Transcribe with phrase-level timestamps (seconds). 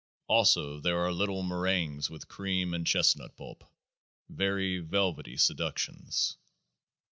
[0.25, 3.63] Also there are little meringues with cream and chestnut pulp,
[4.27, 6.37] very velvety seductions.